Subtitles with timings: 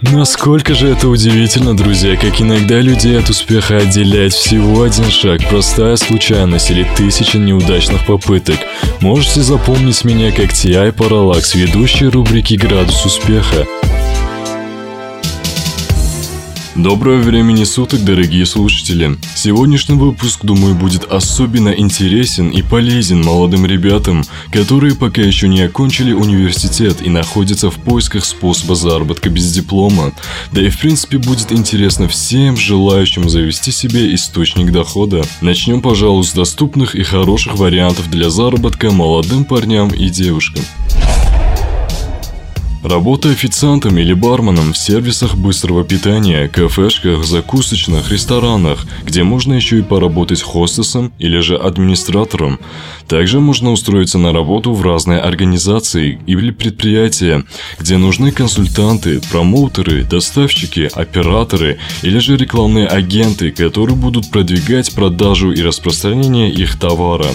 [0.00, 5.96] Насколько же это удивительно, друзья, как иногда людей от успеха отделяет всего один шаг, простая
[5.96, 8.56] случайность или тысяча неудачных попыток.
[9.00, 13.66] Можете запомнить меня как Ти Параллакс, ведущий рубрики «Градус успеха».
[16.78, 19.18] Доброго времени суток, дорогие слушатели!
[19.34, 24.22] Сегодняшний выпуск, думаю, будет особенно интересен и полезен молодым ребятам,
[24.52, 30.12] которые пока еще не окончили университет и находятся в поисках способа заработка без диплома.
[30.52, 35.24] Да и в принципе будет интересно всем желающим завести себе источник дохода.
[35.40, 40.62] Начнем, пожалуй, с доступных и хороших вариантов для заработка молодым парням и девушкам.
[42.84, 49.82] Работа официантом или барменом в сервисах быстрого питания, кафешках, закусочных, ресторанах, где можно еще и
[49.82, 52.60] поработать хостесом или же администратором.
[53.08, 57.44] Также можно устроиться на работу в разные организации или предприятия,
[57.80, 65.62] где нужны консультанты, промоутеры, доставщики, операторы или же рекламные агенты, которые будут продвигать продажу и
[65.62, 67.26] распространение их товара.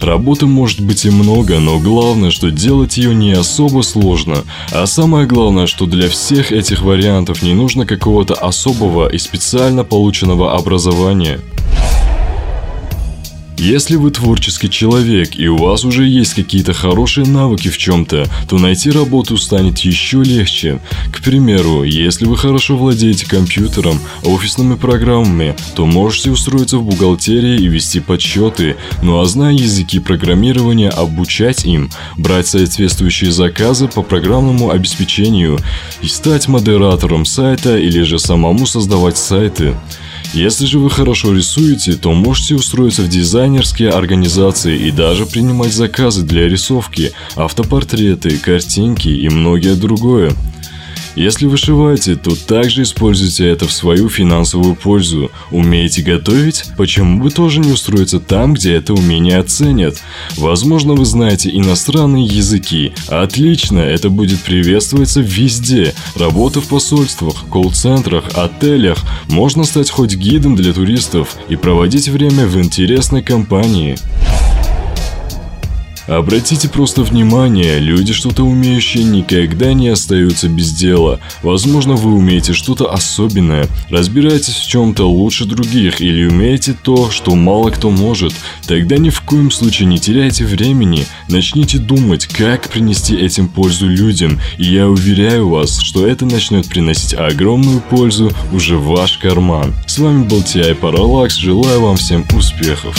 [0.00, 4.86] Работы может быть и много, но главное, что делать ее не особо сложно, а а
[4.86, 11.40] самое главное, что для всех этих вариантов не нужно какого-то особого и специально полученного образования.
[13.60, 18.56] Если вы творческий человек и у вас уже есть какие-то хорошие навыки в чем-то, то
[18.56, 20.80] найти работу станет еще легче.
[21.12, 27.68] К примеру, если вы хорошо владеете компьютером, офисными программами, то можете устроиться в бухгалтерии и
[27.68, 35.58] вести подсчеты, ну а зная языки программирования, обучать им, брать соответствующие заказы по программному обеспечению
[36.00, 39.74] и стать модератором сайта или же самому создавать сайты.
[40.32, 46.22] Если же вы хорошо рисуете, то можете устроиться в дизайнерские организации и даже принимать заказы
[46.22, 50.32] для рисовки, автопортреты, картинки и многое другое.
[51.20, 55.30] Если вышиваете, то также используйте это в свою финансовую пользу.
[55.50, 56.64] Умеете готовить?
[56.78, 59.98] Почему бы тоже не устроиться там, где это умение оценят?
[60.38, 62.94] Возможно, вы знаете иностранные языки.
[63.06, 65.92] Отлично, это будет приветствоваться везде.
[66.16, 68.96] Работа в посольствах, колл-центрах, отелях.
[69.28, 73.98] Можно стать хоть гидом для туристов и проводить время в интересной компании.
[76.10, 81.20] Обратите просто внимание, люди что-то умеющие никогда не остаются без дела.
[81.44, 87.70] Возможно, вы умеете что-то особенное, разбираетесь в чем-то лучше других или умеете то, что мало
[87.70, 88.34] кто может.
[88.66, 94.40] Тогда ни в коем случае не теряйте времени, начните думать, как принести этим пользу людям,
[94.58, 99.72] и я уверяю вас, что это начнет приносить огромную пользу уже в ваш карман.
[99.86, 102.98] С вами был Ти Параллакс, желаю вам всем успехов.